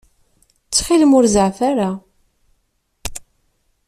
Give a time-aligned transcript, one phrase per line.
[0.65, 1.89] Ttxil-m, ur zeɛɛef ara.